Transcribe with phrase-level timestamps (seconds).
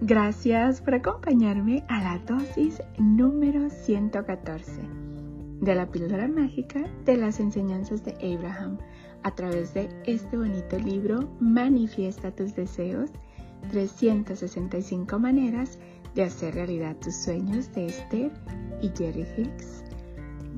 [0.00, 4.82] Gracias por acompañarme a la dosis número 114
[5.60, 8.76] de la píldora mágica de las enseñanzas de Abraham
[9.22, 13.10] a través de este bonito libro Manifiesta tus deseos,
[13.70, 15.78] 365 maneras
[16.14, 18.30] de hacer realidad tus sueños de Esther
[18.82, 19.84] y Jerry Hicks.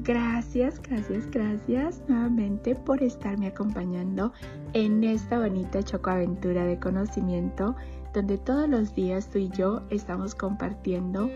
[0.03, 4.33] Gracias, gracias, gracias nuevamente por estarme acompañando
[4.73, 7.75] en esta bonita chocoaventura de conocimiento
[8.17, 11.29] donde todos los días tú y yo estamos compartiendo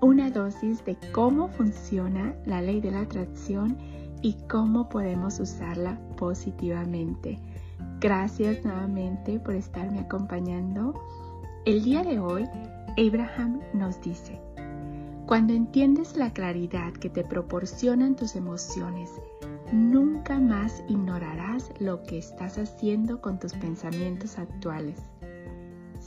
[0.00, 3.76] una dosis de cómo funciona la ley de la atracción
[4.22, 7.40] y cómo podemos usarla positivamente.
[7.98, 10.94] Gracias nuevamente por estarme acompañando.
[11.64, 12.44] El día de hoy,
[12.96, 14.40] Abraham nos dice,
[15.26, 19.10] cuando entiendes la claridad que te proporcionan tus emociones,
[19.72, 25.02] nunca más ignorarás lo que estás haciendo con tus pensamientos actuales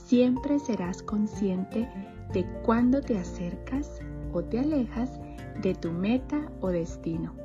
[0.10, 1.88] siempre serás consciente
[2.34, 4.00] de cuándo te acercas
[4.34, 5.20] o te alejas
[5.62, 7.36] de tu meta o destino.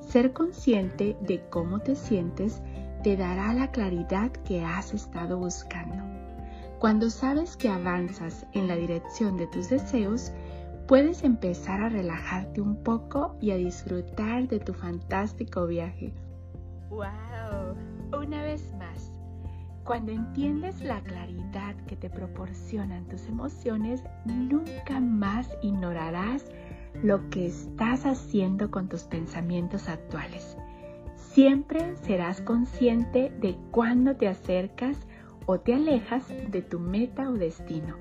[0.00, 2.62] Ser consciente de cómo te sientes
[3.02, 6.02] te dará la claridad que has estado buscando.
[6.78, 10.32] Cuando sabes que avanzas en la dirección de tus deseos,
[10.86, 16.14] puedes empezar a relajarte un poco y a disfrutar de tu fantástico viaje.
[16.88, 17.76] ¡Wow!
[18.18, 19.17] Una vez más,
[19.88, 26.44] cuando entiendes la claridad que te proporcionan tus emociones, nunca más ignorarás
[27.02, 30.58] lo que estás haciendo con tus pensamientos actuales.
[31.16, 34.98] Siempre serás consciente de cuándo te acercas
[35.46, 37.96] o te alejas de tu meta o destino.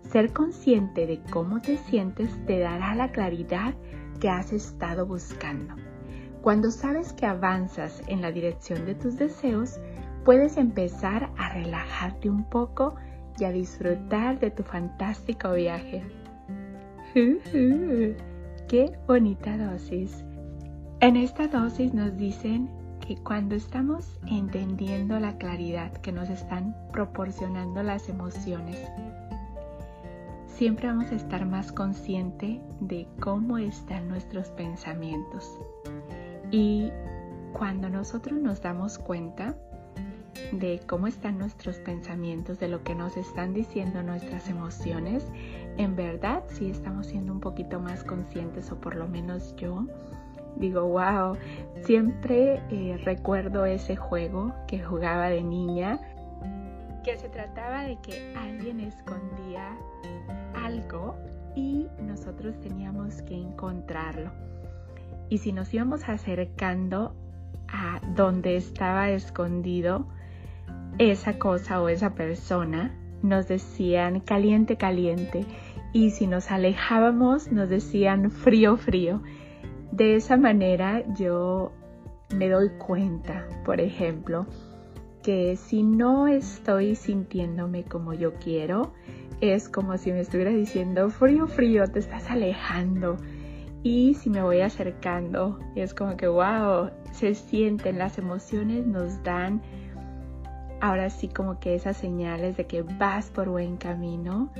[0.00, 3.74] Ser consciente de cómo te sientes te dará la claridad
[4.20, 5.74] que has estado buscando.
[6.40, 9.78] Cuando sabes que avanzas en la dirección de tus deseos,
[10.26, 12.96] puedes empezar a relajarte un poco
[13.38, 16.02] y a disfrutar de tu fantástico viaje.
[18.68, 20.24] ¡Qué bonita dosis!
[20.98, 22.68] En esta dosis nos dicen
[23.06, 28.78] que cuando estamos entendiendo la claridad que nos están proporcionando las emociones,
[30.48, 35.56] siempre vamos a estar más consciente de cómo están nuestros pensamientos.
[36.50, 36.90] Y
[37.52, 39.54] cuando nosotros nos damos cuenta,
[40.52, 45.26] de cómo están nuestros pensamientos, de lo que nos están diciendo nuestras emociones,
[45.76, 49.86] en verdad sí estamos siendo un poquito más conscientes o por lo menos yo
[50.56, 51.36] digo, wow,
[51.84, 56.00] siempre eh, recuerdo ese juego que jugaba de niña,
[57.04, 59.76] que se trataba de que alguien escondía
[60.54, 61.14] algo
[61.54, 64.30] y nosotros teníamos que encontrarlo.
[65.28, 67.14] Y si nos íbamos acercando
[67.68, 70.06] a donde estaba escondido,
[70.98, 75.44] esa cosa o esa persona, nos decían caliente, caliente.
[75.92, 79.22] Y si nos alejábamos, nos decían frío, frío.
[79.92, 81.72] De esa manera yo
[82.34, 84.46] me doy cuenta, por ejemplo,
[85.22, 88.92] que si no estoy sintiéndome como yo quiero,
[89.40, 93.16] es como si me estuviera diciendo frío, frío, te estás alejando.
[93.82, 99.62] Y si me voy acercando, es como que, wow, se sienten, las emociones nos dan
[100.80, 104.50] ahora sí como que esas señales de que vas por buen camino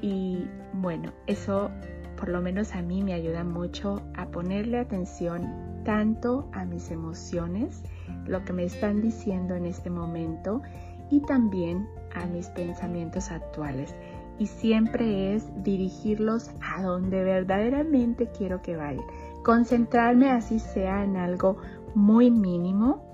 [0.00, 1.70] y bueno, eso
[2.16, 7.82] por lo menos a mí me ayuda mucho a ponerle atención tanto a mis emociones,
[8.26, 10.62] lo que me están diciendo en este momento
[11.10, 13.94] y también a mis pensamientos actuales.
[14.38, 19.04] Y siempre es dirigirlos a donde verdaderamente quiero que vayan.
[19.44, 21.56] Concentrarme así sea en algo
[21.94, 23.07] muy mínimo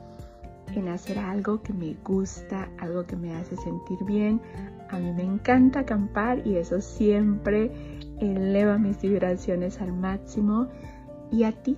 [0.74, 4.40] en hacer algo que me gusta, algo que me hace sentir bien.
[4.90, 7.70] A mí me encanta acampar y eso siempre
[8.20, 10.68] eleva mis vibraciones al máximo.
[11.30, 11.76] ¿Y a ti?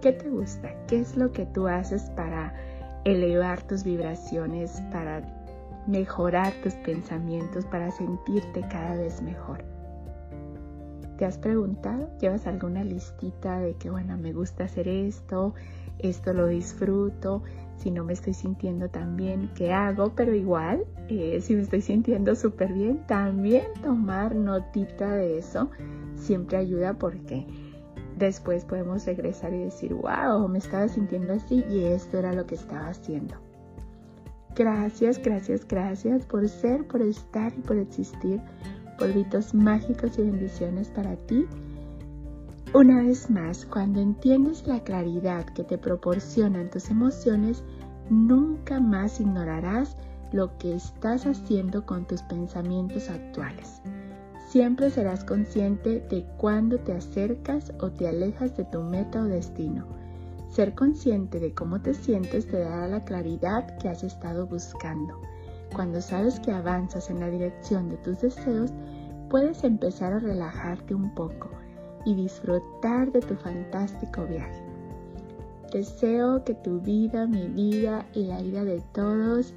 [0.00, 0.74] ¿Qué te gusta?
[0.86, 2.54] ¿Qué es lo que tú haces para
[3.04, 5.22] elevar tus vibraciones, para
[5.86, 9.75] mejorar tus pensamientos, para sentirte cada vez mejor?
[11.18, 12.10] ¿Te has preguntado?
[12.20, 15.54] ¿Llevas alguna listita de que, bueno, me gusta hacer esto,
[15.98, 17.42] esto lo disfruto,
[17.78, 20.12] si no me estoy sintiendo tan bien, ¿qué hago?
[20.14, 25.70] Pero igual, eh, si me estoy sintiendo súper bien, también tomar notita de eso
[26.14, 27.46] siempre ayuda porque
[28.18, 32.54] después podemos regresar y decir, wow, me estaba sintiendo así y esto era lo que
[32.54, 33.34] estaba haciendo.
[34.54, 38.40] Gracias, gracias, gracias por ser, por estar y por existir.
[38.98, 41.46] Polvitos mágicos y bendiciones para ti
[42.74, 47.62] una vez más, cuando entiendes la claridad que te proporcionan tus emociones,
[48.10, 49.96] nunca más ignorarás
[50.30, 53.80] lo que estás haciendo con tus pensamientos actuales.
[54.48, 59.86] Siempre serás consciente de cuándo te acercas o te alejas de tu meta o destino.
[60.50, 65.18] Ser consciente de cómo te sientes te dará la claridad que has estado buscando.
[65.74, 68.72] Cuando sabes que avanzas en la dirección de tus deseos,
[69.28, 71.50] puedes empezar a relajarte un poco
[72.04, 74.64] y disfrutar de tu fantástico viaje.
[75.72, 79.52] Deseo que tu vida, mi vida y la vida de todos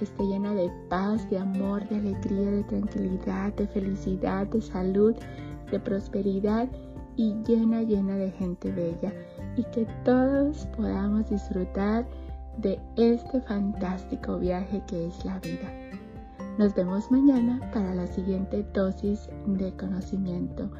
[0.00, 5.14] esté llena de paz, de amor, de alegría, de tranquilidad, de felicidad, de salud,
[5.70, 6.68] de prosperidad
[7.16, 9.12] y llena, llena de gente bella.
[9.56, 12.06] Y que todos podamos disfrutar
[12.58, 15.72] de este fantástico viaje que es la vida.
[16.58, 20.70] Nos vemos mañana para la siguiente dosis de conocimiento.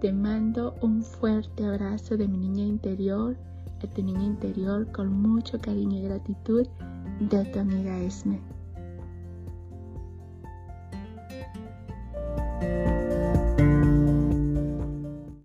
[0.00, 3.36] Te mando un fuerte abrazo de mi niña interior,
[3.82, 6.66] a tu niña interior con mucho cariño y gratitud
[7.20, 8.40] de tu amiga Esme.